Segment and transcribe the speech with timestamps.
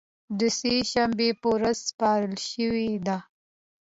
[0.37, 3.17] د سې شنبې په ورځ سپارل شوې ده